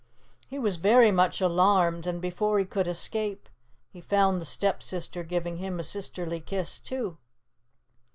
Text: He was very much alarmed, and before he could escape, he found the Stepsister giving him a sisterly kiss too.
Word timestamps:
He 0.47 0.57
was 0.57 0.77
very 0.77 1.11
much 1.11 1.41
alarmed, 1.41 2.07
and 2.07 2.19
before 2.19 2.57
he 2.57 2.65
could 2.65 2.87
escape, 2.87 3.47
he 3.91 4.01
found 4.01 4.41
the 4.41 4.45
Stepsister 4.45 5.21
giving 5.21 5.57
him 5.57 5.79
a 5.79 5.83
sisterly 5.83 6.39
kiss 6.39 6.79
too. 6.79 7.19